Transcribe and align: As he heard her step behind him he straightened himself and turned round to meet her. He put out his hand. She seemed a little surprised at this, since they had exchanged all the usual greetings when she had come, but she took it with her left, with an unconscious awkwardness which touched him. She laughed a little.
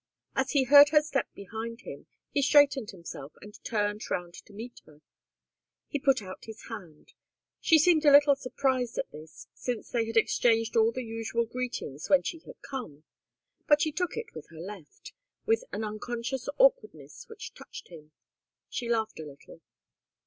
As 0.35 0.53
he 0.53 0.63
heard 0.63 0.89
her 0.89 1.03
step 1.03 1.31
behind 1.35 1.81
him 1.81 2.07
he 2.31 2.41
straightened 2.41 2.89
himself 2.89 3.33
and 3.39 3.63
turned 3.63 4.01
round 4.09 4.33
to 4.33 4.51
meet 4.51 4.81
her. 4.87 5.01
He 5.89 5.99
put 5.99 6.23
out 6.23 6.45
his 6.45 6.63
hand. 6.69 7.13
She 7.59 7.77
seemed 7.77 8.03
a 8.03 8.11
little 8.11 8.35
surprised 8.35 8.97
at 8.97 9.11
this, 9.11 9.47
since 9.53 9.91
they 9.91 10.07
had 10.07 10.17
exchanged 10.17 10.75
all 10.75 10.91
the 10.91 11.03
usual 11.03 11.45
greetings 11.45 12.09
when 12.09 12.23
she 12.23 12.39
had 12.47 12.59
come, 12.63 13.03
but 13.67 13.79
she 13.79 13.91
took 13.91 14.17
it 14.17 14.33
with 14.33 14.47
her 14.49 14.59
left, 14.59 15.13
with 15.45 15.63
an 15.71 15.83
unconscious 15.83 16.49
awkwardness 16.57 17.27
which 17.29 17.53
touched 17.53 17.89
him. 17.89 18.11
She 18.69 18.89
laughed 18.89 19.19
a 19.19 19.23
little. 19.25 19.61